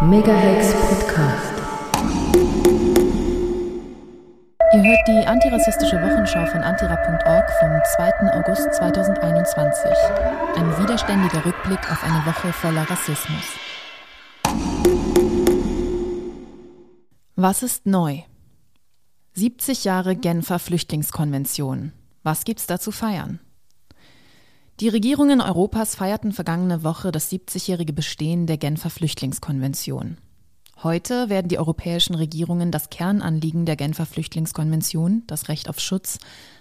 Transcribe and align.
Megahex 0.00 0.74
Podcast. 0.74 1.54
Ihr 4.72 4.82
hört 4.84 5.08
die 5.08 5.26
antirassistische 5.26 5.96
Wochenschau 5.96 6.46
von 6.46 6.60
antira.org 6.60 7.50
vom 7.58 7.80
2. 7.96 8.32
August 8.32 8.74
2021. 8.74 9.90
Ein 10.54 10.78
widerständiger 10.78 11.44
Rückblick 11.44 11.80
auf 11.90 12.04
eine 12.04 12.24
Woche 12.26 12.52
voller 12.52 12.88
Rassismus. 12.88 13.42
Was 17.34 17.64
ist 17.64 17.84
neu? 17.84 18.20
70 19.34 19.82
Jahre 19.82 20.14
Genfer 20.14 20.60
Flüchtlingskonvention. 20.60 21.90
Was 22.22 22.44
gibt's 22.44 22.68
da 22.68 22.78
zu 22.78 22.92
feiern? 22.92 23.40
Die 24.80 24.88
Regierungen 24.88 25.40
Europas 25.40 25.96
feierten 25.96 26.30
vergangene 26.30 26.84
Woche 26.84 27.10
das 27.10 27.32
70-jährige 27.32 27.92
Bestehen 27.92 28.46
der 28.46 28.58
Genfer 28.58 28.90
Flüchtlingskonvention. 28.90 30.18
Heute 30.84 31.28
werden 31.28 31.48
die 31.48 31.58
europäischen 31.58 32.14
Regierungen 32.14 32.70
das 32.70 32.88
Kernanliegen 32.88 33.66
der 33.66 33.74
Genfer 33.74 34.06
Flüchtlingskonvention, 34.06 35.24
das 35.26 35.48
Recht 35.48 35.68
auf 35.68 35.80
Schutz, 35.80 36.20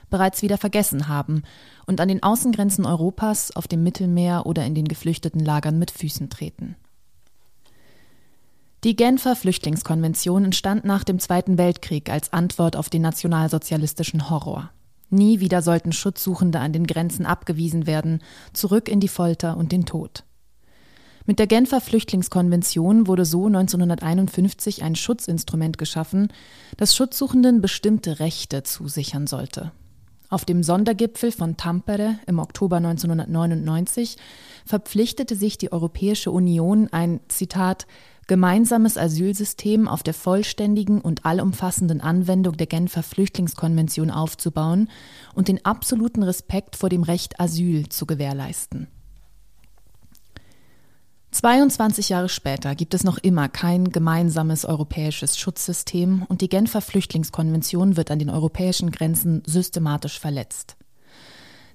bereits 0.09 0.41
wieder 0.41 0.57
vergessen 0.57 1.07
haben 1.07 1.43
und 1.85 2.01
an 2.01 2.07
den 2.07 2.23
Außengrenzen 2.23 2.87
Europas, 2.87 3.55
auf 3.55 3.67
dem 3.67 3.83
Mittelmeer 3.83 4.47
oder 4.47 4.65
in 4.65 4.73
den 4.73 4.87
geflüchteten 4.87 5.45
Lagern 5.45 5.77
mit 5.77 5.91
Füßen 5.91 6.31
treten. 6.31 6.75
Die 8.83 8.95
Genfer 8.95 9.35
Flüchtlingskonvention 9.35 10.45
entstand 10.45 10.85
nach 10.85 11.03
dem 11.03 11.19
Zweiten 11.19 11.59
Weltkrieg 11.59 12.09
als 12.09 12.33
Antwort 12.33 12.77
auf 12.77 12.89
den 12.89 13.03
nationalsozialistischen 13.03 14.31
Horror. 14.31 14.71
Nie 15.09 15.39
wieder 15.39 15.61
sollten 15.61 15.93
Schutzsuchende 15.93 16.59
an 16.59 16.73
den 16.73 16.87
Grenzen 16.87 17.25
abgewiesen 17.25 17.87
werden, 17.87 18.21
zurück 18.53 18.89
in 18.89 18.99
die 18.99 19.07
Folter 19.07 19.57
und 19.57 19.71
den 19.71 19.85
Tod. 19.85 20.23
Mit 21.25 21.39
der 21.39 21.47
Genfer 21.47 21.81
Flüchtlingskonvention 21.81 23.07
wurde 23.07 23.25
so 23.25 23.47
1951 23.47 24.83
ein 24.83 24.95
Schutzinstrument 24.95 25.77
geschaffen, 25.77 26.29
das 26.77 26.95
Schutzsuchenden 26.95 27.59
bestimmte 27.59 28.19
Rechte 28.19 28.63
zusichern 28.63 29.27
sollte. 29.27 29.73
Auf 30.29 30.43
dem 30.43 30.61
Sondergipfel 30.61 31.31
von 31.31 31.55
Tampere 31.55 32.15
im 32.27 32.39
Oktober 32.39 32.77
1999 32.77 34.17
verpflichtete 34.65 35.35
sich 35.35 35.57
die 35.57 35.71
Europäische 35.71 36.31
Union, 36.31 36.89
ein 36.91 37.21
Zitat 37.29 37.87
gemeinsames 38.27 38.97
Asylsystem 38.97 39.87
auf 39.87 40.03
der 40.03 40.13
vollständigen 40.13 41.01
und 41.01 41.25
allumfassenden 41.25 42.01
Anwendung 42.01 42.57
der 42.57 42.67
Genfer 42.67 43.03
Flüchtlingskonvention 43.03 44.11
aufzubauen 44.11 44.89
und 45.33 45.47
den 45.47 45.65
absoluten 45.65 46.23
Respekt 46.23 46.75
vor 46.75 46.89
dem 46.89 47.03
Recht 47.03 47.39
Asyl 47.39 47.89
zu 47.89 48.05
gewährleisten. 48.05 48.87
22 51.31 52.09
Jahre 52.09 52.29
später 52.29 52.73
gibt 52.73 52.93
es 52.93 53.03
noch 53.03 53.17
immer 53.17 53.47
kein 53.49 53.91
gemeinsames 53.91 54.65
europäisches 54.65 55.37
Schutzsystem 55.37 56.23
und 56.27 56.41
die 56.41 56.49
Genfer 56.49 56.81
Flüchtlingskonvention 56.81 57.95
wird 57.97 58.11
an 58.11 58.19
den 58.19 58.29
europäischen 58.29 58.91
Grenzen 58.91 59.43
systematisch 59.45 60.19
verletzt. 60.19 60.76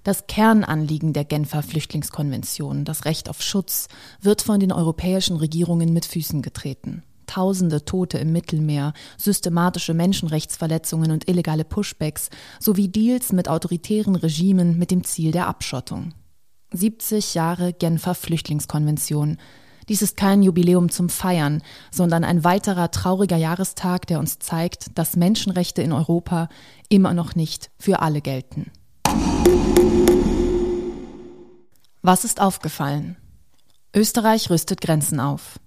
Das 0.05 0.27
Kernanliegen 0.27 1.13
der 1.13 1.25
Genfer 1.25 1.63
Flüchtlingskonvention, 1.63 2.85
das 2.85 3.05
Recht 3.05 3.29
auf 3.29 3.41
Schutz, 3.41 3.87
wird 4.21 4.43
von 4.43 4.59
den 4.59 4.73
europäischen 4.73 5.37
Regierungen 5.37 5.93
mit 5.93 6.07
Füßen 6.07 6.43
getreten. 6.43 7.05
Tausende 7.27 7.85
Tote 7.85 8.19
im 8.19 8.33
Mittelmeer, 8.33 8.95
systematische 9.17 9.95
Menschenrechtsverletzungen 9.95 11.13
und 11.13 11.29
illegale 11.29 11.65
Pushbacks 11.65 12.31
sowie 12.59 12.89
Deals 12.89 13.33
mit 13.33 13.49
autoritären 13.49 14.17
Regimen 14.17 14.77
mit 14.77 14.91
dem 14.91 15.05
Ziel 15.05 15.31
der 15.31 15.47
Abschottung. 15.47 16.15
70 16.73 17.35
Jahre 17.35 17.73
Genfer 17.73 18.17
Flüchtlingskonvention. 18.17 19.37
Dies 19.89 20.03
ist 20.03 20.17
kein 20.17 20.43
Jubiläum 20.43 20.91
zum 20.91 21.11
Feiern, 21.11 21.63
sondern 21.93 22.25
ein 22.25 22.43
weiterer 22.43 22.91
trauriger 22.91 23.37
Jahrestag, 23.37 24.09
der 24.09 24.19
uns 24.19 24.41
zeigt, 24.41 24.99
dass 24.99 25.17
Menschenrechte 25.17 25.81
in 25.83 25.93
Europa 25.93 26.49
immer 26.89 27.15
noch 27.15 27.37
nicht 27.37 27.71
für 27.79 28.01
alle 28.01 28.21
gelten. 28.21 28.73
Was 32.05 32.25
ist 32.25 32.41
aufgefallen? 32.41 33.17
Österreich 33.95 34.51
rüstet 34.51 34.81
Grenzen 34.81 35.21
auf. 35.21 35.61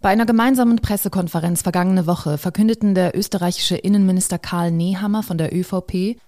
Bei 0.00 0.08
einer 0.08 0.26
gemeinsamen 0.26 0.80
Pressekonferenz 0.80 1.62
vergangene 1.62 2.08
Woche 2.08 2.38
verkündeten 2.38 2.96
der 2.96 3.16
österreichische 3.16 3.76
Innenminister 3.76 4.40
Karl 4.40 4.72
Nehammer 4.72 5.22
von 5.22 5.38
der 5.38 5.54
ÖVP 5.56 6.20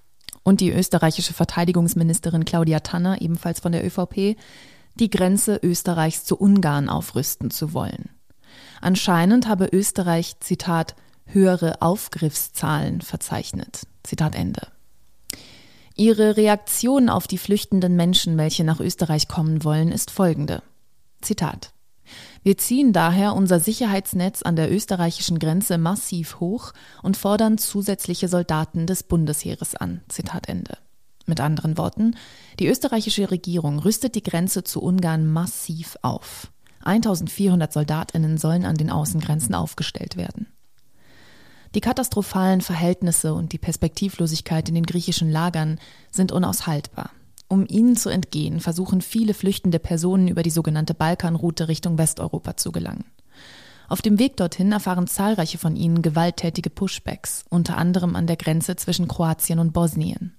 und 0.45 0.61
die 0.61 0.71
österreichische 0.71 1.35
Verteidigungsministerin 1.35 2.45
Claudia 2.45 2.81
Tanner, 2.81 3.21
ebenfalls 3.21 3.59
von 3.59 3.73
der 3.73 3.85
ÖVP, 3.85 4.37
die 4.95 5.11
Grenze 5.11 5.59
Österreichs 5.61 6.25
zu 6.25 6.37
Ungarn 6.37 6.89
aufrüsten 6.89 7.51
zu 7.51 7.73
wollen. 7.73 8.11
Anscheinend 8.81 9.49
habe 9.49 9.67
Österreich, 9.73 10.39
Zitat, 10.39 10.95
höhere 11.27 11.83
Aufgriffszahlen 11.83 13.01
verzeichnet. 13.01 13.89
Zitat 14.05 14.37
Ende. 14.37 14.69
Ihre 15.97 16.37
Reaktion 16.37 17.09
auf 17.09 17.29
die 17.29 17.39
flüchtenden 17.39 17.95
Menschen, 17.95 18.37
welche 18.37 18.65
nach 18.65 18.81
Österreich 18.81 19.29
kommen 19.29 19.63
wollen, 19.63 19.93
ist 19.93 20.11
folgende. 20.11 20.63
Zitat. 21.21 21.73
Wir 22.43 22.59
ziehen 22.59 22.93
daher 22.93 23.35
unser 23.35 23.61
Sicherheitsnetz 23.61 24.43
an 24.43 24.57
der 24.57 24.71
österreichischen 24.71 25.39
Grenze 25.39 25.79
massiv 25.79 26.41
hoch 26.41 26.73
und 27.03 27.17
fordern 27.17 27.59
zusätzliche 27.59 28.29
Soldaten 28.29 28.87
des 28.87 29.05
Bundesheeres 29.05 29.77
an. 29.77 30.03
Zitat 30.09 30.49
Ende. 30.49 30.79
Mit 31.27 31.41
anderen 31.41 31.79
Worten, 31.79 32.17
die 32.59 32.67
österreichische 32.67 33.31
Regierung 33.31 33.79
rüstet 33.79 34.15
die 34.15 34.23
Grenze 34.23 34.65
zu 34.65 34.83
Ungarn 34.83 35.27
massiv 35.27 35.97
auf. 36.03 36.51
1400 36.83 37.73
Soldatinnen 37.73 38.37
sollen 38.37 38.67
an 38.67 38.77
den 38.77 38.91
Außengrenzen 38.91 39.55
aufgestellt 39.55 40.17
werden. 40.17 40.49
Die 41.75 41.81
katastrophalen 41.81 42.61
Verhältnisse 42.61 43.35
und 43.35 43.53
die 43.53 43.59
Perspektivlosigkeit 43.59 44.69
in 44.69 44.77
den 44.77 44.87
griechischen 44.87 45.31
Lagern 45.31 45.81
sind 46.11 46.31
unaushaltbar. 46.31 47.11
Um 47.49 47.67
ihnen 47.69 47.97
zu 47.97 48.11
entgehen, 48.11 48.61
versuchen 48.61 49.01
viele 49.01 49.35
flüchtende 49.35 49.81
Personen 49.81 50.29
über 50.29 50.43
die 50.43 50.51
sogenannte 50.51 50.95
Balkanroute 50.95 51.69
Richtung 51.69 51.99
Westeuropa 51.99 52.57
zu 52.57 52.71
gelangen. 52.71 53.05
Auf 53.89 54.03
dem 54.03 54.19
Weg 54.19 54.37
dorthin 54.37 54.73
erfahren 54.73 55.09
zahlreiche 55.09 55.59
von 55.59 55.77
ihnen 55.77 56.01
gewalttätige 56.01 56.71
Pushbacks, 56.71 57.45
unter 57.51 57.77
anderem 57.77 58.17
an 58.17 58.27
der 58.27 58.37
Grenze 58.37 58.77
zwischen 58.77 59.09
Kroatien 59.09 59.59
und 59.59 59.73
Bosnien. 59.73 60.35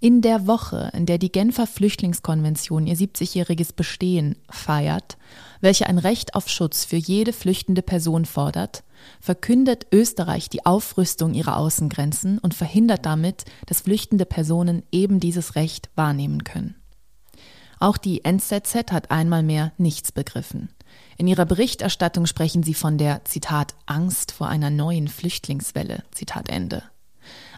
In 0.00 0.22
der 0.22 0.46
Woche, 0.46 0.90
in 0.94 1.04
der 1.04 1.18
die 1.18 1.30
Genfer 1.30 1.66
Flüchtlingskonvention 1.66 2.86
ihr 2.86 2.96
70-jähriges 2.96 3.74
Bestehen 3.74 4.36
feiert, 4.48 5.18
welche 5.60 5.86
ein 5.86 5.98
Recht 5.98 6.34
auf 6.34 6.48
Schutz 6.48 6.86
für 6.86 6.96
jede 6.96 7.34
flüchtende 7.34 7.82
Person 7.82 8.24
fordert, 8.24 8.82
verkündet 9.20 9.86
Österreich 9.92 10.48
die 10.48 10.66
Aufrüstung 10.66 11.34
ihrer 11.34 11.56
Außengrenzen 11.56 12.38
und 12.38 12.54
verhindert 12.54 13.06
damit, 13.06 13.44
dass 13.66 13.82
flüchtende 13.82 14.26
Personen 14.26 14.82
eben 14.92 15.20
dieses 15.20 15.54
Recht 15.54 15.90
wahrnehmen 15.96 16.44
können. 16.44 16.76
Auch 17.78 17.96
die 17.96 18.24
NZZ 18.24 18.92
hat 18.92 19.10
einmal 19.10 19.42
mehr 19.42 19.72
nichts 19.78 20.12
begriffen. 20.12 20.68
In 21.16 21.26
ihrer 21.26 21.46
Berichterstattung 21.46 22.26
sprechen 22.26 22.62
sie 22.62 22.74
von 22.74 22.98
der, 22.98 23.24
Zitat, 23.24 23.74
Angst 23.86 24.32
vor 24.32 24.48
einer 24.48 24.70
neuen 24.70 25.08
Flüchtlingswelle, 25.08 26.02
Zitat 26.10 26.48
Ende. 26.48 26.82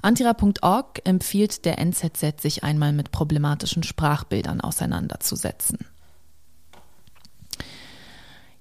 Antira.org 0.01 1.01
empfiehlt 1.05 1.65
der 1.65 1.79
NZZ, 1.79 2.41
sich 2.41 2.65
einmal 2.65 2.93
mit 2.93 3.13
problematischen 3.13 3.83
Sprachbildern 3.83 4.61
auseinanderzusetzen. 4.61 5.79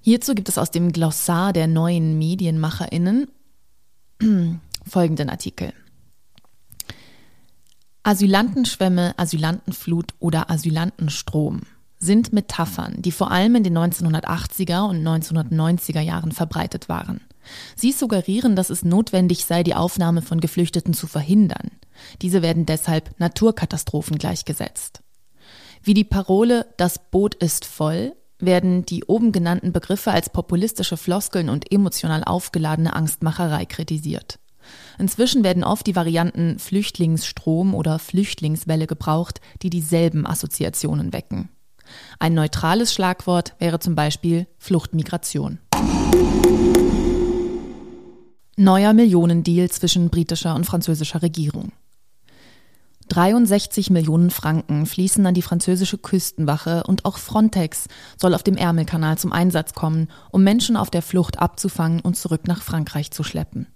Hierzu 0.02 0.34
gibt 0.34 0.50
es 0.50 0.58
aus 0.58 0.72
dem 0.72 0.92
Glossar 0.92 1.54
der 1.54 1.68
neuen 1.68 2.18
Medienmacherinnen 2.18 3.28
folgenden 4.88 5.30
Artikel. 5.30 5.74
Asylantenschwämme, 8.02 9.14
Asylantenflut 9.18 10.16
oder 10.18 10.50
Asylantenstrom 10.50 11.62
sind 12.00 12.34
Metaphern, 12.34 12.96
die 13.04 13.12
vor 13.12 13.30
allem 13.30 13.54
in 13.54 13.64
den 13.64 13.78
1980er 13.78 14.90
und 14.90 15.06
1990er 15.06 16.02
Jahren 16.02 16.32
verbreitet 16.32 16.90
waren. 16.90 17.22
Sie 17.76 17.92
suggerieren, 17.92 18.56
dass 18.56 18.72
es 18.72 18.84
notwendig 18.84 19.46
sei, 19.46 19.62
die 19.62 19.76
Aufnahme 19.76 20.24
von 20.24 20.42
Geflüchteten 20.42 20.96
zu 20.96 21.06
verhindern. 21.06 21.70
Diese 22.24 22.42
werden 22.42 22.66
deshalb 22.66 23.20
Naturkatastrophen 23.20 24.18
gleichgesetzt. 24.18 25.04
Wie 25.84 25.94
die 25.94 26.04
Parole 26.04 26.66
Das 26.78 26.98
Boot 27.12 27.36
ist 27.36 27.66
voll 27.66 28.14
werden 28.42 28.86
die 28.86 29.04
oben 29.06 29.32
genannten 29.32 29.72
Begriffe 29.72 30.12
als 30.12 30.30
populistische 30.30 30.98
Floskeln 30.98 31.50
und 31.50 31.72
emotional 31.72 32.24
aufgeladene 32.24 32.94
Angstmacherei 32.94 33.66
kritisiert. 33.66 34.40
Inzwischen 35.00 35.44
werden 35.44 35.64
oft 35.64 35.88
die 35.88 35.96
Varianten 35.96 36.60
Flüchtlingsstrom 36.60 37.74
oder 37.74 38.00
Flüchtlingswelle 38.00 38.88
gebraucht, 38.88 39.42
die 39.62 39.70
dieselben 39.70 40.28
Assoziationen 40.28 41.14
wecken. 41.14 41.50
Ein 42.20 42.34
neutrales 42.34 42.94
Schlagwort 42.94 43.56
wäre 43.60 43.80
zum 43.80 43.96
Beispiel 43.96 44.48
Fluchtmigration. 44.58 45.60
Neuer 48.58 48.94
Millionendeal 48.94 49.70
zwischen 49.70 50.10
britischer 50.10 50.56
und 50.56 50.66
französischer 50.66 51.22
Regierung. 51.22 51.72
63 53.12 53.90
Millionen 53.90 54.30
Franken 54.30 54.86
fließen 54.86 55.26
an 55.26 55.34
die 55.34 55.42
französische 55.42 55.98
Küstenwache 55.98 56.84
und 56.88 57.04
auch 57.04 57.18
Frontex 57.18 57.90
soll 58.18 58.34
auf 58.34 58.42
dem 58.42 58.56
Ärmelkanal 58.56 59.18
zum 59.18 59.34
Einsatz 59.34 59.74
kommen, 59.74 60.08
um 60.32 60.46
Menschen 60.46 60.78
auf 60.78 60.90
der 60.90 61.02
Flucht 61.02 61.40
abzufangen 61.40 62.00
und 62.00 62.16
zurück 62.16 62.48
nach 62.48 62.62
Frankreich 62.62 63.12
zu 63.12 63.24
schleppen. 63.24 63.68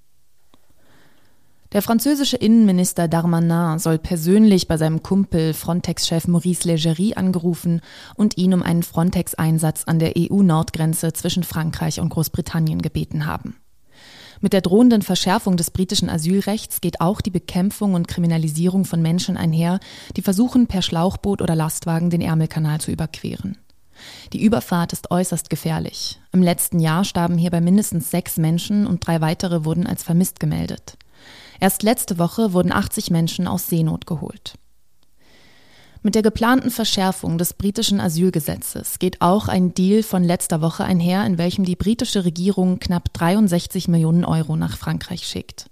Der 1.73 1.81
französische 1.81 2.37
Innenminister 2.37 3.09
Darmanin 3.09 3.77
soll 3.77 3.97
persönlich 3.97 4.69
bei 4.69 4.77
seinem 4.77 5.03
Kumpel 5.03 5.53
Frontex-Chef 5.53 6.29
Maurice 6.29 6.65
Legerie 6.65 7.17
angerufen 7.17 7.81
und 8.15 8.37
ihn 8.37 8.53
um 8.53 8.63
einen 8.63 8.83
Frontex-Einsatz 8.83 9.83
an 9.83 9.99
der 9.99 10.13
EU-Nordgrenze 10.17 11.11
zwischen 11.11 11.43
Frankreich 11.43 11.99
und 11.99 12.07
Großbritannien 12.07 12.81
gebeten 12.81 13.25
haben. 13.25 13.57
Mit 14.41 14.53
der 14.53 14.61
drohenden 14.61 15.01
Verschärfung 15.01 15.57
des 15.57 15.71
britischen 15.71 16.09
Asylrechts 16.09 16.81
geht 16.81 17.01
auch 17.01 17.21
die 17.21 17.31
Bekämpfung 17.31 17.93
und 17.93 18.07
Kriminalisierung 18.07 18.85
von 18.85 19.01
Menschen 19.01 19.37
einher, 19.37 19.79
die 20.15 20.21
versuchen, 20.21 20.67
per 20.67 20.81
Schlauchboot 20.81 21.41
oder 21.41 21.55
Lastwagen 21.55 22.09
den 22.09 22.21
Ärmelkanal 22.21 22.79
zu 22.81 22.91
überqueren. 22.91 23.57
Die 24.33 24.43
Überfahrt 24.43 24.93
ist 24.93 25.11
äußerst 25.11 25.49
gefährlich. 25.49 26.19
Im 26.31 26.43
letzten 26.43 26.79
Jahr 26.79 27.05
starben 27.05 27.37
hierbei 27.37 27.61
mindestens 27.61 28.11
sechs 28.11 28.37
Menschen 28.37 28.87
und 28.87 29.05
drei 29.05 29.21
weitere 29.21 29.63
wurden 29.63 29.87
als 29.87 30.03
vermisst 30.03 30.39
gemeldet. 30.39 30.97
Erst 31.59 31.83
letzte 31.83 32.19
Woche 32.19 32.53
wurden 32.53 32.73
80 32.73 33.11
Menschen 33.11 33.47
aus 33.47 33.67
Seenot 33.67 34.05
geholt. 34.05 34.55
Mit 36.05 36.13
der 36.13 36.21
geplanten 36.21 36.69
Verschärfung 36.69 37.39
des 37.39 37.55
britischen 37.55 37.99
Asylgesetzes 37.99 38.99
geht 38.99 39.21
auch 39.21 39.47
ein 39.47 39.73
Deal 39.73 40.03
von 40.03 40.23
letzter 40.23 40.61
Woche 40.61 40.83
einher, 40.83 41.25
in 41.25 41.39
welchem 41.39 41.65
die 41.65 41.75
britische 41.75 42.25
Regierung 42.25 42.77
knapp 42.77 43.11
63 43.13 43.87
Millionen 43.87 44.23
Euro 44.23 44.55
nach 44.55 44.77
Frankreich 44.77 45.25
schickt. 45.25 45.65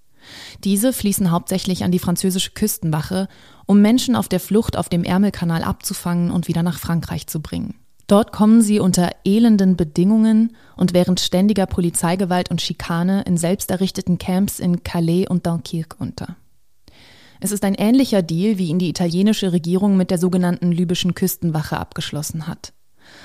Diese 0.63 0.91
fließen 0.91 1.29
hauptsächlich 1.29 1.83
an 1.83 1.91
die 1.91 1.99
französische 1.99 2.49
Küstenwache, 2.49 3.27
um 3.67 3.79
Menschen 3.79 4.15
auf 4.15 4.27
der 4.27 4.39
Flucht 4.39 4.75
auf 4.75 4.89
dem 4.89 5.03
Ärmelkanal 5.03 5.63
abzufangen 5.63 6.31
und 6.31 6.47
wieder 6.47 6.63
nach 6.63 6.79
Frankreich 6.79 7.27
zu 7.27 7.39
bringen. 7.39 7.75
Dort 8.07 8.31
kommen 8.31 8.63
sie 8.63 8.79
unter 8.79 9.11
elenden 9.25 9.77
Bedingungen 9.77 10.55
und 10.75 10.95
während 10.95 11.19
ständiger 11.19 11.67
Polizeigewalt 11.67 12.49
und 12.49 12.59
Schikane 12.59 13.21
in 13.27 13.37
selbsterrichteten 13.37 14.17
Camps 14.17 14.59
in 14.59 14.81
Calais 14.81 15.27
und 15.27 15.45
Dunkirk 15.45 15.95
unter. 15.99 16.37
Es 17.43 17.51
ist 17.51 17.65
ein 17.65 17.75
ähnlicher 17.75 18.21
Deal, 18.21 18.57
wie 18.57 18.69
ihn 18.69 18.79
die 18.79 18.87
italienische 18.87 19.51
Regierung 19.51 19.97
mit 19.97 20.11
der 20.11 20.17
sogenannten 20.17 20.71
libyschen 20.71 21.13
Küstenwache 21.13 21.77
abgeschlossen 21.77 22.47
hat. 22.47 22.71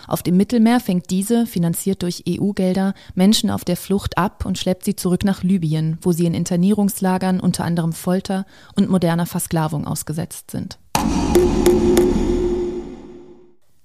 Auf 0.08 0.24
dem 0.24 0.36
Mittelmeer 0.36 0.80
fängt 0.80 1.10
diese, 1.10 1.46
finanziert 1.46 2.02
durch 2.02 2.24
EU-Gelder, 2.28 2.94
Menschen 3.14 3.48
auf 3.48 3.64
der 3.64 3.76
Flucht 3.76 4.18
ab 4.18 4.44
und 4.44 4.58
schleppt 4.58 4.84
sie 4.84 4.96
zurück 4.96 5.22
nach 5.22 5.44
Libyen, 5.44 5.98
wo 6.02 6.10
sie 6.10 6.26
in 6.26 6.34
Internierungslagern 6.34 7.38
unter 7.38 7.64
anderem 7.64 7.92
Folter 7.92 8.44
und 8.74 8.90
moderner 8.90 9.24
Versklavung 9.24 9.86
ausgesetzt 9.86 10.50
sind. 10.50 10.80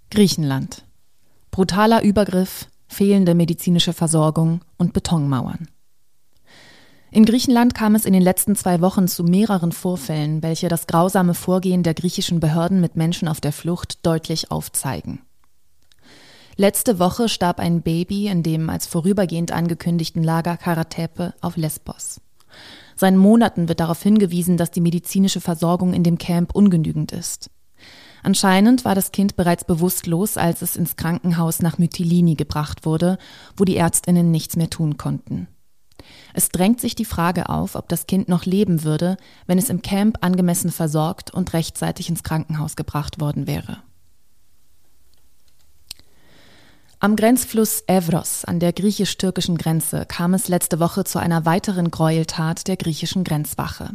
Griechenland. 0.09 0.83
Brutaler 1.51 2.01
Übergriff, 2.01 2.69
fehlende 2.87 3.35
medizinische 3.35 3.93
Versorgung 3.93 4.61
und 4.77 4.93
Betonmauern. 4.93 5.67
In 7.13 7.25
Griechenland 7.25 7.75
kam 7.75 7.93
es 7.93 8.05
in 8.05 8.13
den 8.13 8.23
letzten 8.23 8.55
zwei 8.55 8.81
Wochen 8.81 9.07
zu 9.07 9.23
mehreren 9.23 9.71
Vorfällen, 9.71 10.41
welche 10.41 10.67
das 10.67 10.87
grausame 10.87 11.35
Vorgehen 11.35 11.83
der 11.83 11.93
griechischen 11.93 12.39
Behörden 12.39 12.81
mit 12.81 12.95
Menschen 12.95 13.27
auf 13.27 13.39
der 13.39 13.53
Flucht 13.53 14.03
deutlich 14.03 14.49
aufzeigen. 14.49 15.21
Letzte 16.55 16.97
Woche 16.97 17.29
starb 17.29 17.59
ein 17.59 17.83
Baby 17.83 18.29
in 18.29 18.41
dem 18.41 18.67
als 18.67 18.87
vorübergehend 18.87 19.51
angekündigten 19.51 20.23
Lager 20.23 20.57
Karatepe 20.57 21.35
auf 21.39 21.55
Lesbos. 21.55 22.19
Seit 22.95 23.15
Monaten 23.15 23.69
wird 23.69 23.79
darauf 23.79 24.01
hingewiesen, 24.01 24.57
dass 24.57 24.71
die 24.71 24.81
medizinische 24.81 25.39
Versorgung 25.39 25.93
in 25.93 26.01
dem 26.01 26.17
Camp 26.17 26.55
ungenügend 26.55 27.11
ist. 27.11 27.51
Anscheinend 28.23 28.85
war 28.85 28.95
das 28.95 29.11
Kind 29.11 29.35
bereits 29.35 29.65
bewusstlos, 29.65 30.35
als 30.35 30.63
es 30.63 30.75
ins 30.75 30.95
Krankenhaus 30.95 31.61
nach 31.61 31.77
Mytilini 31.77 32.33
gebracht 32.33 32.87
wurde, 32.87 33.19
wo 33.55 33.65
die 33.65 33.77
Ärztinnen 33.77 34.31
nichts 34.31 34.55
mehr 34.55 34.71
tun 34.71 34.97
konnten. 34.97 35.47
Es 36.33 36.49
drängt 36.49 36.81
sich 36.81 36.95
die 36.95 37.05
Frage 37.05 37.49
auf, 37.49 37.75
ob 37.75 37.89
das 37.89 38.07
Kind 38.07 38.27
noch 38.27 38.45
leben 38.45 38.83
würde, 38.83 39.17
wenn 39.45 39.57
es 39.57 39.69
im 39.69 39.81
Camp 39.81 40.17
angemessen 40.21 40.71
versorgt 40.71 41.31
und 41.31 41.53
rechtzeitig 41.53 42.09
ins 42.09 42.23
Krankenhaus 42.23 42.75
gebracht 42.75 43.19
worden 43.19 43.47
wäre. 43.47 43.83
Am 46.99 47.17
Grenzfluss 47.17 47.83
Evros 47.87 48.45
an 48.45 48.61
der 48.61 48.71
griechisch-türkischen 48.71 49.57
Grenze 49.57 50.05
kam 50.05 50.33
es 50.33 50.47
letzte 50.47 50.79
Woche 50.79 51.03
zu 51.03 51.19
einer 51.19 51.45
weiteren 51.45 51.91
Gräueltat 51.91 52.67
der 52.67 52.77
griechischen 52.77 53.25
Grenzwache. 53.25 53.89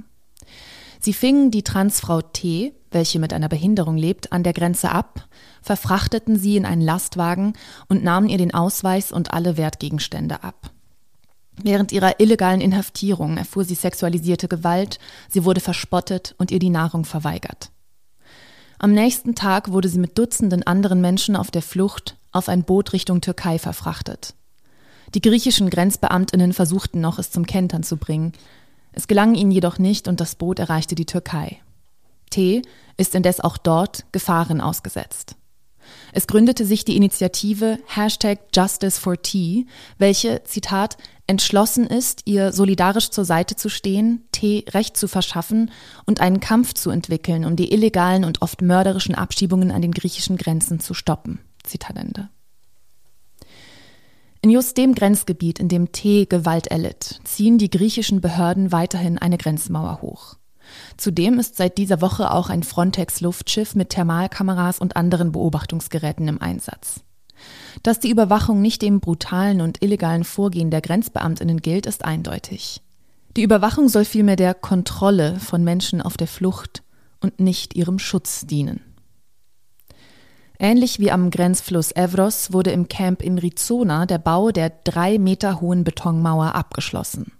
Sie 1.01 1.15
fingen 1.15 1.51
die 1.51 1.63
Transfrau 1.63 2.21
T, 2.21 2.75
welche 2.91 3.19
mit 3.19 3.33
einer 3.33 3.49
Behinderung 3.49 3.97
lebt, 3.97 4.33
an 4.33 4.43
der 4.43 4.53
Grenze 4.53 4.91
ab, 4.91 5.27
verfrachteten 5.63 6.39
sie 6.39 6.57
in 6.57 6.67
einen 6.67 6.83
Lastwagen 6.83 7.55
und 7.89 8.05
nahmen 8.05 8.29
ihr 8.29 8.39
den 8.39 8.53
Ausweis 8.53 9.11
und 9.11 9.33
alle 9.33 9.57
Wertgegenstände 9.57 10.43
ab. 10.43 10.71
Während 11.63 11.93
ihrer 11.93 12.21
illegalen 12.21 12.61
Inhaftierung 12.61 13.37
erfuhr 13.37 13.65
sie 13.65 13.75
sexualisierte 13.75 14.49
Gewalt, 14.49 14.99
sie 15.29 15.45
wurde 15.45 15.61
verspottet 15.61 16.35
und 16.39 16.51
ihr 16.51 16.59
die 16.59 16.71
Nahrung 16.71 17.05
verweigert. 17.05 17.71
Am 18.79 18.93
nächsten 18.93 19.35
Tag 19.35 19.73
wurde 19.73 19.89
sie 19.89 19.99
mit 19.99 20.17
Dutzenden 20.17 20.63
anderen 20.63 21.01
Menschen 21.01 21.35
auf 21.35 21.51
der 21.51 21.63
Flucht 21.63 22.17
auf 22.31 22.49
ein 22.49 22.63
Boot 22.63 22.93
Richtung 22.93 23.21
Türkei 23.21 23.59
verfrachtet. 23.59 24.35
Die 25.15 25.21
griechischen 25.21 25.71
Grenzbeamtinnen 25.71 26.53
versuchten 26.53 27.01
noch, 27.01 27.19
es 27.19 27.31
zum 27.31 27.47
Kentern 27.47 27.83
zu 27.83 27.97
bringen. 27.97 28.33
Es 28.93 29.09
gelang 29.09 29.35
ihnen 29.35 29.51
jedoch 29.51 29.79
nicht 29.79 30.07
und 30.07 30.21
das 30.21 30.35
Boot 30.35 30.59
erreichte 30.59 30.95
die 30.95 31.07
Türkei. 31.07 31.61
T 32.31 32.63
ist 32.97 33.15
indes 33.15 33.41
auch 33.41 33.57
dort 33.57 34.05
Gefahren 34.13 34.61
ausgesetzt. 34.61 35.38
Es 36.13 36.27
gründete 36.27 36.65
sich 36.65 36.85
die 36.85 36.97
Initiative 36.97 37.79
Hashtag 37.87 38.39
Justice 38.55 39.01
for 39.01 39.21
T, 39.21 39.67
welche, 39.99 40.43
Zitat, 40.45 40.97
entschlossen 41.27 41.87
ist, 41.87 42.23
ihr 42.25 42.53
solidarisch 42.53 43.11
zur 43.11 43.25
Seite 43.25 43.55
zu 43.55 43.69
stehen, 43.69 44.25
T 44.33 44.65
Recht 44.71 44.97
zu 44.97 45.09
verschaffen 45.09 45.71
und 46.07 46.21
einen 46.21 46.41
Kampf 46.41 46.75
zu 46.75 46.91
entwickeln, 46.91 47.45
um 47.45 47.55
die 47.55 47.73
illegalen 47.73 48.25
und 48.25 48.43
oft 48.43 48.63
mörderischen 48.63 49.15
Abschiebungen 49.15 49.71
an 49.71 49.83
den 49.83 49.93
griechischen 49.93 50.39
Grenzen 50.39 50.81
zu 50.81 50.95
stoppen. 50.95 51.41
Zitat 51.65 51.97
Ende. 51.97 52.31
In 54.41 54.51
just 54.51 54.79
dem 54.79 54.95
Grenzgebiet, 54.95 55.59
in 55.59 55.69
dem 55.69 55.93
T 55.93 56.25
Gewalt 56.25 56.69
erlitt, 56.69 57.21
ziehen 57.25 57.59
die 57.59 57.71
griechischen 57.71 58.21
Behörden 58.21 58.73
weiterhin 58.73 59.19
eine 59.19 59.37
Grenzmauer 59.37 60.01
hoch. 60.01 60.38
Zudem 60.97 61.39
ist 61.39 61.57
seit 61.57 61.79
dieser 61.79 62.01
Woche 62.01 62.31
auch 62.31 62.51
ein 62.51 62.63
Frontex-Luftschiff 62.63 63.75
mit 63.75 63.91
Thermalkameras 63.91 64.79
und 64.79 64.97
anderen 64.97 65.33
Beobachtungsgeräten 65.33 66.29
im 66.29 66.41
Einsatz. 66.41 67.01
Dass 67.83 68.01
die 68.01 68.11
Überwachung 68.11 68.61
nicht 68.61 68.83
dem 68.83 69.01
brutalen 69.01 69.61
und 69.61 69.83
illegalen 69.83 70.25
Vorgehen 70.25 70.71
der 70.71 70.81
Grenzbeamtinnen 70.81 71.61
gilt, 71.61 71.87
ist 71.87 72.05
eindeutig. 72.05 72.83
Die 73.37 73.43
Überwachung 73.43 73.89
soll 73.89 74.05
vielmehr 74.05 74.37
der 74.37 74.55
Kontrolle 74.55 75.39
von 75.39 75.63
Menschen 75.63 76.03
auf 76.03 76.17
der 76.17 76.27
Flucht 76.27 76.83
und 77.21 77.39
nicht 77.41 77.75
ihrem 77.75 77.99
Schutz 77.99 78.47
dienen. 78.47 78.81
Ähnlich 80.59 80.99
wie 80.99 81.13
am 81.13 81.31
Grenzfluss 81.31 81.93
Evros 81.93 82.53
wurde 82.53 82.73
im 82.73 82.89
Camp 82.89 83.23
in 83.23 83.39
Rizona 83.39 84.07
der 84.07 84.19
Bau 84.19 84.51
der 84.51 84.71
drei 84.83 85.19
Meter 85.19 85.61
hohen 85.61 85.85
Betonmauer 85.85 86.57
abgeschlossen. 86.57 87.33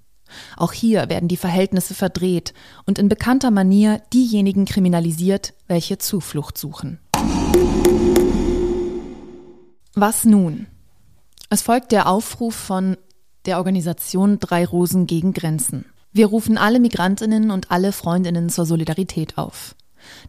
Auch 0.57 0.73
hier 0.73 1.09
werden 1.09 1.29
die 1.29 1.37
Verhältnisse 1.37 1.95
verdreht 1.95 2.55
und 2.87 2.99
in 2.99 3.09
bekannter 3.09 3.51
Manier 3.51 4.03
diejenigen 4.13 4.65
kriminalisiert, 4.65 5.55
welche 5.67 5.99
Zuflucht 5.99 6.59
suchen. 6.59 6.99
Was 9.95 10.25
nun? 10.25 10.67
Es 11.51 11.63
folgt 11.63 11.93
der 11.93 12.09
Aufruf 12.09 12.55
von 12.55 12.97
der 13.47 13.59
Organisation 13.59 14.39
Drei 14.39 14.65
Rosen 14.65 15.07
gegen 15.07 15.33
Grenzen. 15.33 15.87
Wir 16.13 16.27
rufen 16.27 16.59
alle 16.59 16.81
Migrantinnen 16.81 17.51
und 17.51 17.71
alle 17.71 17.93
Freundinnen 17.93 18.49
zur 18.51 18.67
Solidarität 18.67 19.39
auf. 19.39 19.75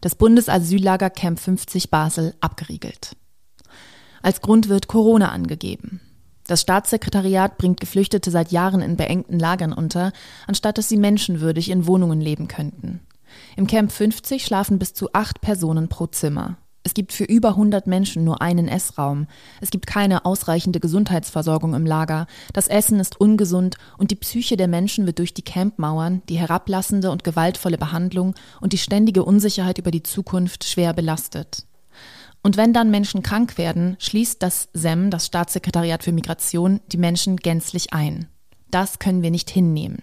Das 0.00 0.14
Bundesasyllager 0.14 1.10
Camp 1.10 1.38
50 1.38 1.90
Basel 1.90 2.34
abgeriegelt. 2.40 3.16
Als 4.22 4.40
Grund 4.40 4.68
wird 4.68 4.88
Corona 4.88 5.30
angegeben. 5.30 6.00
Das 6.50 6.62
Staatssekretariat 6.62 7.58
bringt 7.58 7.78
Geflüchtete 7.78 8.32
seit 8.32 8.50
Jahren 8.50 8.80
in 8.80 8.96
beengten 8.96 9.38
Lagern 9.38 9.72
unter, 9.72 10.10
anstatt 10.48 10.78
dass 10.78 10.88
sie 10.88 10.96
menschenwürdig 10.96 11.70
in 11.70 11.86
Wohnungen 11.86 12.20
leben 12.20 12.48
könnten. 12.48 12.98
Im 13.54 13.68
Camp 13.68 13.92
50 13.92 14.44
schlafen 14.44 14.80
bis 14.80 14.92
zu 14.92 15.12
acht 15.12 15.40
Personen 15.42 15.88
pro 15.88 16.08
Zimmer. 16.08 16.56
Es 16.82 16.92
gibt 16.92 17.12
für 17.12 17.22
über 17.22 17.50
100 17.50 17.86
Menschen 17.86 18.24
nur 18.24 18.42
einen 18.42 18.66
Essraum. 18.66 19.28
Es 19.60 19.70
gibt 19.70 19.86
keine 19.86 20.24
ausreichende 20.24 20.80
Gesundheitsversorgung 20.80 21.72
im 21.74 21.86
Lager. 21.86 22.26
Das 22.52 22.66
Essen 22.66 22.98
ist 22.98 23.20
ungesund 23.20 23.76
und 23.96 24.10
die 24.10 24.16
Psyche 24.16 24.56
der 24.56 24.66
Menschen 24.66 25.06
wird 25.06 25.20
durch 25.20 25.32
die 25.32 25.42
Campmauern, 25.42 26.20
die 26.28 26.36
herablassende 26.36 27.12
und 27.12 27.22
gewaltvolle 27.22 27.78
Behandlung 27.78 28.34
und 28.60 28.72
die 28.72 28.78
ständige 28.78 29.22
Unsicherheit 29.22 29.78
über 29.78 29.92
die 29.92 30.02
Zukunft 30.02 30.64
schwer 30.64 30.94
belastet. 30.94 31.64
Und 32.42 32.56
wenn 32.56 32.72
dann 32.72 32.90
Menschen 32.90 33.22
krank 33.22 33.58
werden, 33.58 33.96
schließt 33.98 34.42
das 34.42 34.68
SEM, 34.72 35.10
das 35.10 35.26
Staatssekretariat 35.26 36.02
für 36.02 36.12
Migration, 36.12 36.80
die 36.90 36.96
Menschen 36.96 37.36
gänzlich 37.36 37.92
ein. 37.92 38.28
Das 38.70 38.98
können 38.98 39.22
wir 39.22 39.30
nicht 39.30 39.50
hinnehmen. 39.50 40.02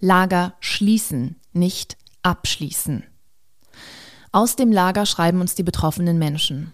Lager 0.00 0.54
schließen, 0.60 1.36
nicht 1.52 1.96
abschließen. 2.22 3.04
Aus 4.32 4.56
dem 4.56 4.72
Lager 4.72 5.06
schreiben 5.06 5.40
uns 5.40 5.54
die 5.54 5.62
betroffenen 5.62 6.18
Menschen. 6.18 6.72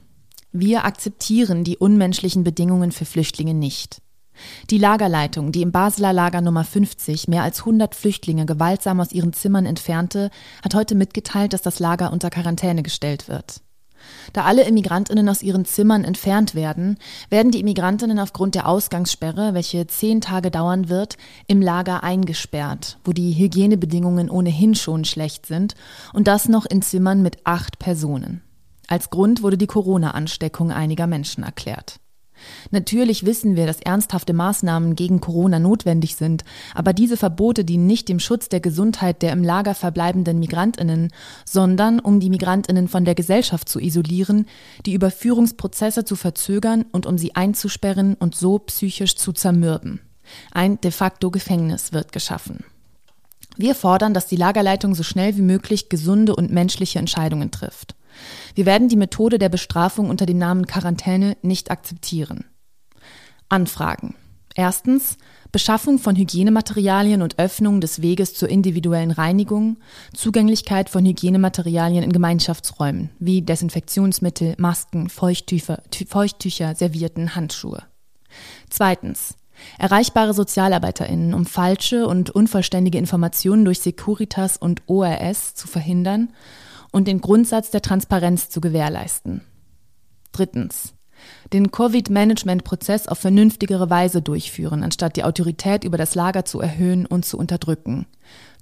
Wir 0.53 0.85
akzeptieren 0.85 1.63
die 1.63 1.77
unmenschlichen 1.77 2.43
Bedingungen 2.43 2.91
für 2.91 3.05
Flüchtlinge 3.05 3.55
nicht. 3.55 4.01
Die 4.71 4.79
Lagerleitung, 4.79 5.53
die 5.53 5.63
im 5.63 5.71
Basler 5.71 6.13
Lager 6.13 6.41
Nummer 6.41 6.65
50 6.65 7.29
mehr 7.29 7.43
als 7.43 7.61
100 7.61 7.95
Flüchtlinge 7.95 8.47
gewaltsam 8.47 9.01
aus 9.01 9.13
ihren 9.13 9.35
Zimmern 9.35 9.67
entfernte, 9.67 10.31
hat 10.65 10.75
heute 10.75 10.95
mitgeteilt, 10.95 11.53
dass 11.53 11.63
das 11.63 11.79
Lager 11.79 12.13
unter 12.13 12.31
Quarantäne 12.31 12.83
gestellt 12.83 13.29
wird. 13.29 13.61
Da 14.33 14.45
alle 14.45 14.63
Immigrantinnen 14.65 15.29
aus 15.29 15.43
ihren 15.43 15.65
Zimmern 15.65 16.05
entfernt 16.05 16.55
werden, 16.55 16.99
werden 17.29 17.53
die 17.53 17.61
Immigrantinnen 17.61 18.19
aufgrund 18.19 18.55
der 18.55 18.69
Ausgangssperre, 18.69 19.55
welche 19.55 19.87
zehn 19.87 20.21
Tage 20.21 20.51
dauern 20.51 20.89
wird, 20.89 21.17
im 21.47 21.63
Lager 21.63 22.03
eingesperrt, 22.03 22.99
wo 23.05 23.13
die 23.13 23.33
Hygienebedingungen 23.33 24.31
ohnehin 24.31 24.75
schon 24.75 25.05
schlecht 25.05 25.47
sind, 25.47 25.75
und 26.13 26.29
das 26.29 26.49
noch 26.49 26.67
in 26.67 26.83
Zimmern 26.83 27.23
mit 27.23 27.39
acht 27.45 27.79
Personen. 27.79 28.43
Als 28.87 29.11
Grund 29.11 29.43
wurde 29.43 29.57
die 29.57 29.69
Corona-Ansteckung 29.69 30.73
einiger 30.73 31.07
Menschen 31.07 31.45
erklärt. 31.45 32.01
Natürlich 32.71 33.27
wissen 33.27 33.57
wir, 33.57 33.67
dass 33.67 33.81
ernsthafte 33.81 34.33
Maßnahmen 34.33 34.97
gegen 34.97 35.21
Corona 35.21 35.59
notwendig 35.59 36.17
sind, 36.17 36.45
aber 36.75 36.93
diese 36.93 37.17
Verbote 37.17 37.65
dienen 37.65 37.87
nicht 37.87 38.09
dem 38.09 38.21
Schutz 38.21 38.49
der 38.49 38.61
Gesundheit 38.61 39.23
der 39.23 39.33
im 39.33 39.43
Lager 39.43 39.75
verbleibenden 39.75 40.39
Migrantinnen, 40.39 41.13
sondern 41.45 42.01
um 42.01 42.21
die 42.21 42.31
Migrantinnen 42.31 42.89
von 42.89 43.05
der 43.05 43.15
Gesellschaft 43.15 43.69
zu 43.69 43.81
isolieren, 43.81 44.47
die 44.87 44.95
Überführungsprozesse 44.95 46.05
zu 46.05 46.17
verzögern 46.17 46.85
und 46.93 47.07
um 47.07 47.19
sie 47.19 47.35
einzusperren 47.35 48.15
und 48.15 48.35
so 48.35 48.59
psychisch 48.59 49.17
zu 49.17 49.33
zermürben. 49.33 50.01
Ein 50.53 50.81
de 50.81 50.91
facto 50.91 51.31
Gefängnis 51.31 51.93
wird 51.93 52.13
geschaffen. 52.13 52.65
Wir 53.57 53.75
fordern, 53.75 54.15
dass 54.15 54.27
die 54.27 54.37
Lagerleitung 54.37 54.95
so 54.95 55.03
schnell 55.03 55.37
wie 55.37 55.43
möglich 55.43 55.89
gesunde 55.89 56.37
und 56.37 56.51
menschliche 56.51 56.99
Entscheidungen 56.99 57.51
trifft. 57.51 57.95
Wir 58.55 58.67
werden 58.67 58.89
die 58.89 58.97
Methode 58.97 59.39
der 59.39 59.49
Bestrafung 59.49 60.11
unter 60.11 60.27
dem 60.27 60.39
Namen 60.39 60.67
Quarantäne 60.67 61.37
nicht 61.43 61.71
akzeptieren. 61.71 62.45
Anfragen. 63.49 64.15
Erstens 64.55 65.17
Beschaffung 65.53 65.99
von 65.99 66.15
Hygienematerialien 66.15 67.23
und 67.23 67.39
Öffnung 67.39 67.81
des 67.81 68.03
Weges 68.03 68.35
zur 68.35 68.49
individuellen 68.49 69.11
Reinigung, 69.11 69.79
Zugänglichkeit 70.15 70.89
von 70.89 71.05
Hygienematerialien 71.05 72.05
in 72.05 72.13
Gemeinschaftsräumen 72.13 73.11
wie 73.19 73.43
Desinfektionsmittel, 73.43 74.55
Masken, 74.59 75.09
Feuchttücher, 75.09 75.83
Feuchttücher 76.07 76.75
Servierten, 76.75 77.35
Handschuhe. 77.35 77.83
Zweitens 78.69 79.35
Erreichbare 79.79 80.35
SozialarbeiterInnen, 80.35 81.35
um 81.35 81.47
falsche 81.47 82.07
und 82.07 82.31
unvollständige 82.31 82.99
Informationen 82.99 83.65
durch 83.65 83.81
Securitas 83.81 84.57
und 84.57 84.83
ORS 84.87 85.55
zu 85.55 85.69
verhindern 85.69 86.31
und 86.93 87.07
den 87.07 87.21
Grundsatz 87.21 87.71
der 87.71 87.83
Transparenz 87.83 88.49
zu 88.49 88.61
gewährleisten. 88.61 89.43
Drittens. 90.33 90.95
Den 91.53 91.71
Covid-Management-Prozess 91.71 93.07
auf 93.07 93.19
vernünftigere 93.19 93.91
Weise 93.91 94.23
durchführen, 94.23 94.83
anstatt 94.83 95.17
die 95.17 95.25
Autorität 95.25 95.85
über 95.85 95.99
das 95.99 96.15
Lager 96.15 96.45
zu 96.45 96.61
erhöhen 96.61 97.05
und 97.07 97.25
zu 97.25 97.37
unterdrücken. 97.37 98.07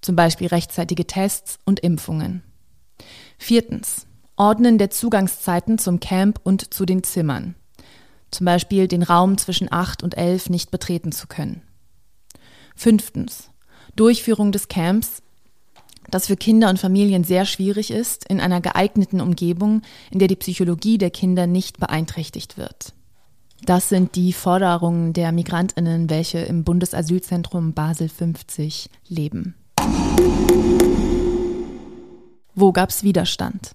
Zum 0.00 0.16
Beispiel 0.16 0.49
rechtzeitige 0.49 1.06
Tests 1.06 1.58
und 1.64 1.80
Impfungen. 1.80 2.42
Viertens. 3.38 4.06
Ordnen 4.37 4.78
der 4.78 4.90
Zugangszeiten 4.90 5.78
zum 5.78 6.00
Camp 6.00 6.40
und 6.42 6.73
zu 6.73 6.85
den 6.85 7.02
Zimmern. 7.02 7.54
Zum 8.30 8.44
Beispiel 8.44 8.87
den 8.87 9.02
Raum 9.02 9.38
zwischen 9.38 9.73
acht 9.73 10.02
und 10.02 10.16
elf 10.16 10.49
nicht 10.49 10.70
betreten 10.70 11.12
zu 11.12 11.26
können. 11.26 11.62
Fünftens. 12.76 13.50
Durchführung 13.97 14.52
des 14.52 14.68
Camps 14.68 15.23
das 16.11 16.27
für 16.27 16.37
Kinder 16.37 16.71
und 16.71 16.79
Familien 16.79 17.25
sehr 17.25 17.45
schwierig 17.45 17.91
ist, 17.91 18.29
in 18.29 18.41
einer 18.41 18.61
geeigneten 18.61 19.21
Umgebung, 19.21 19.83
in 20.11 20.19
der 20.19 20.29
die 20.29 20.37
Psychologie 20.37 20.99
der 20.99 21.11
Kinder 21.11 21.47
nicht 21.47 21.79
beeinträchtigt 21.79 22.57
wird. 22.57 22.95
Das 23.65 23.88
sind 23.88 24.15
die 24.15 24.33
Forderungen 24.33 25.12
der 25.12 25.33
Migrantinnen, 25.33 26.09
welche 26.11 26.38
im 26.38 26.65
Bundesasylzentrum 26.65 27.75
Basel 27.75 28.09
50 28.09 28.88
leben. 29.09 29.55
Wo 32.55 32.73
gab's 32.73 33.03
Widerstand? 33.03 33.73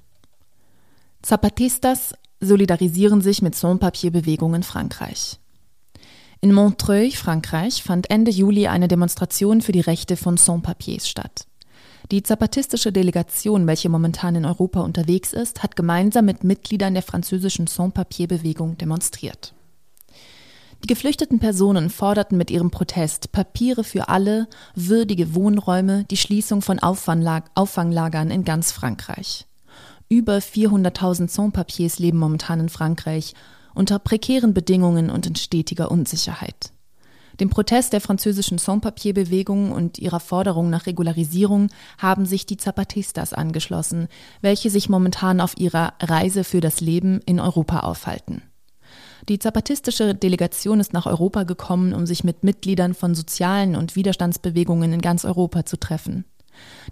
Zapatistas 1.21 2.15
solidarisieren 2.39 3.21
sich 3.21 3.41
mit 3.41 3.55
Sans-Papier-Bewegung 3.55 4.55
in 4.55 4.63
Frankreich. 4.63 5.39
In 6.41 6.51
Montreuil, 6.51 7.11
Frankreich, 7.11 7.83
fand 7.83 8.09
Ende 8.09 8.29
Juli 8.29 8.67
eine 8.67 8.89
Demonstration 8.89 9.61
für 9.61 9.71
die 9.71 9.79
Rechte 9.79 10.17
von 10.17 10.35
Sans-Papiers 10.35 11.07
statt. 11.07 11.45
Die 12.11 12.21
zapatistische 12.21 12.91
Delegation, 12.91 13.65
welche 13.65 13.89
momentan 13.89 14.35
in 14.35 14.45
Europa 14.45 14.81
unterwegs 14.81 15.33
ist, 15.33 15.63
hat 15.63 15.75
gemeinsam 15.75 16.25
mit 16.25 16.43
Mitgliedern 16.43 16.93
der 16.93 17.03
französischen 17.03 17.67
Sans-Papier-Bewegung 17.67 18.77
demonstriert. 18.77 19.53
Die 20.83 20.87
geflüchteten 20.87 21.39
Personen 21.39 21.89
forderten 21.89 22.37
mit 22.37 22.51
ihrem 22.51 22.69
Protest 22.69 23.31
Papiere 23.31 23.85
für 23.85 24.09
alle, 24.09 24.49
würdige 24.75 25.33
Wohnräume, 25.33 26.03
die 26.11 26.17
Schließung 26.17 26.61
von 26.61 26.79
Auffanglag 26.79 27.45
Auffanglagern 27.55 28.29
in 28.29 28.43
ganz 28.43 28.73
Frankreich. 28.73 29.47
Über 30.09 30.39
400.000 30.39 31.29
Sans-Papiers 31.29 31.99
leben 31.99 32.17
momentan 32.17 32.59
in 32.59 32.69
Frankreich 32.69 33.33
unter 33.73 33.97
prekären 33.97 34.53
Bedingungen 34.53 35.09
und 35.09 35.25
in 35.25 35.37
stetiger 35.37 35.89
Unsicherheit. 35.89 36.72
Dem 37.39 37.49
Protest 37.49 37.93
der 37.93 38.01
französischen 38.01 38.57
Sans-Papier-Bewegung 38.57 39.71
und 39.71 39.97
ihrer 39.97 40.19
Forderung 40.19 40.69
nach 40.69 40.85
Regularisierung 40.85 41.69
haben 41.97 42.25
sich 42.25 42.45
die 42.45 42.57
Zapatistas 42.57 43.33
angeschlossen, 43.33 44.07
welche 44.41 44.69
sich 44.69 44.89
momentan 44.89 45.41
auf 45.41 45.57
ihrer 45.57 45.93
Reise 46.01 46.43
für 46.43 46.61
das 46.61 46.79
Leben 46.79 47.21
in 47.25 47.39
Europa 47.39 47.79
aufhalten. 47.79 48.43
Die 49.29 49.39
zapatistische 49.39 50.13
Delegation 50.13 50.79
ist 50.79 50.93
nach 50.93 51.05
Europa 51.05 51.43
gekommen, 51.43 51.93
um 51.93 52.05
sich 52.05 52.23
mit 52.23 52.43
Mitgliedern 52.43 52.93
von 52.93 53.15
sozialen 53.15 53.75
und 53.75 53.95
Widerstandsbewegungen 53.95 54.91
in 54.91 55.01
ganz 55.01 55.23
Europa 55.23 55.65
zu 55.65 55.77
treffen. 55.77 56.25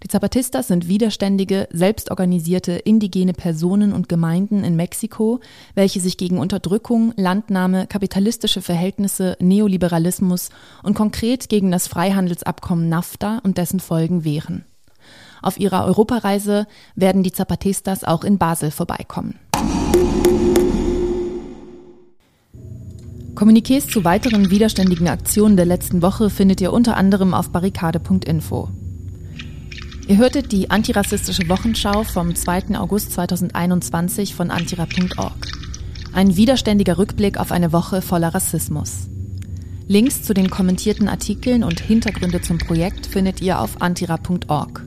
Die 0.03 0.07
Zapatistas 0.07 0.67
sind 0.67 0.87
widerständige, 0.87 1.67
selbstorganisierte 1.71 2.73
indigene 2.73 3.33
Personen 3.33 3.93
und 3.93 4.09
Gemeinden 4.09 4.63
in 4.63 4.75
Mexiko, 4.75 5.39
welche 5.75 5.99
sich 5.99 6.17
gegen 6.17 6.37
Unterdrückung, 6.37 7.13
Landnahme, 7.17 7.87
kapitalistische 7.87 8.61
Verhältnisse, 8.61 9.37
Neoliberalismus 9.39 10.49
und 10.83 10.95
konkret 10.95 11.49
gegen 11.49 11.71
das 11.71 11.87
Freihandelsabkommen 11.87 12.89
NAFTA 12.89 13.39
und 13.43 13.57
dessen 13.57 13.79
Folgen 13.79 14.23
wehren. 14.23 14.65
Auf 15.41 15.59
ihrer 15.59 15.85
Europareise 15.85 16.67
werden 16.95 17.23
die 17.23 17.31
Zapatistas 17.31 18.03
auch 18.03 18.23
in 18.23 18.37
Basel 18.37 18.71
vorbeikommen. 18.71 19.39
Kommuniqués 23.33 23.87
zu 23.87 24.03
weiteren 24.03 24.51
widerständigen 24.51 25.07
Aktionen 25.07 25.55
der 25.55 25.65
letzten 25.65 26.01
Woche 26.01 26.29
findet 26.29 26.61
ihr 26.61 26.71
unter 26.73 26.95
anderem 26.95 27.33
auf 27.33 27.49
barrikade.info. 27.49 28.69
Ihr 30.11 30.17
hörtet 30.17 30.51
die 30.51 30.69
antirassistische 30.69 31.47
Wochenschau 31.47 32.03
vom 32.03 32.35
2. 32.35 32.77
August 32.77 33.13
2021 33.13 34.35
von 34.35 34.51
antira.org. 34.51 35.47
Ein 36.11 36.35
widerständiger 36.35 36.97
Rückblick 36.97 37.37
auf 37.37 37.53
eine 37.53 37.71
Woche 37.71 38.01
voller 38.01 38.35
Rassismus. 38.35 39.07
Links 39.87 40.23
zu 40.23 40.33
den 40.33 40.49
kommentierten 40.49 41.07
Artikeln 41.07 41.63
und 41.63 41.79
Hintergründe 41.79 42.41
zum 42.41 42.57
Projekt 42.57 43.05
findet 43.05 43.39
ihr 43.39 43.61
auf 43.61 43.81
antira.org. 43.81 44.85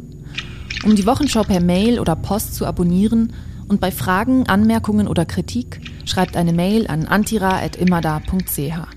Um 0.85 0.95
die 0.95 1.07
Wochenschau 1.07 1.43
per 1.43 1.63
Mail 1.63 2.01
oder 2.01 2.17
Post 2.17 2.55
zu 2.55 2.67
abonnieren 2.67 3.33
und 3.67 3.81
bei 3.81 3.93
Fragen, 3.93 4.47
Anmerkungen 4.47 5.09
oder 5.09 5.25
Kritik 5.25 5.81
schreibt 6.05 6.37
eine 6.37 6.53
Mail 6.53 6.87
an 6.87 7.07
antira.imada.ch. 7.07 8.95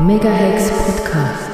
Megahex 0.00 0.70
Podcast. 0.70 1.49